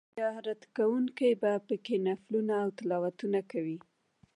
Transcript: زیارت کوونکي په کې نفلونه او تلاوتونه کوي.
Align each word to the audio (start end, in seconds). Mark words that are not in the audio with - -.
زیارت 0.17 0.61
کوونکي 0.77 1.29
په 1.41 1.51
کې 1.85 1.95
نفلونه 2.07 2.53
او 2.63 2.69
تلاوتونه 2.79 3.39
کوي. 3.51 3.77